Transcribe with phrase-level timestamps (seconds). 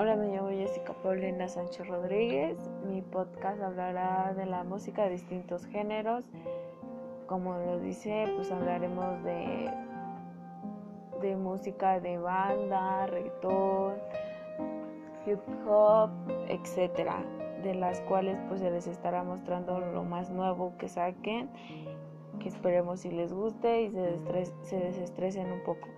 [0.00, 2.56] Hola, me llamo Jessica Paulina Sánchez Rodríguez.
[2.86, 6.24] Mi podcast hablará de la música de distintos géneros.
[7.26, 9.68] Como lo dice, pues hablaremos de,
[11.20, 13.94] de música de banda, reggaetón,
[15.26, 16.10] hip hop,
[16.46, 17.24] etcétera,
[17.64, 21.50] de las cuales pues se les estará mostrando lo más nuevo que saquen,
[22.38, 25.88] que esperemos si les guste y se, se desestresen un poco.